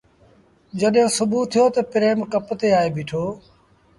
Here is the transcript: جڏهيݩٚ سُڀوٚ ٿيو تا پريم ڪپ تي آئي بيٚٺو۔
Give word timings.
جڏهيݩٚ 0.79 1.13
سُڀوٚ 1.15 1.49
ٿيو 1.51 1.65
تا 1.75 1.81
پريم 1.91 2.17
ڪپ 2.31 2.47
تي 2.59 2.67
آئي 2.79 2.89
بيٚٺو۔ 2.95 3.23